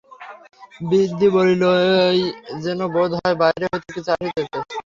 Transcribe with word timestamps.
বৃদ্ধি 0.81 1.27
বলিলেই 1.35 2.19
যেন 2.63 2.79
বোধ 2.93 3.11
হয়, 3.17 3.35
বাহির 3.41 3.61
হইতে 3.65 3.89
কিছু 3.95 4.09
আসিতেছে। 4.13 4.57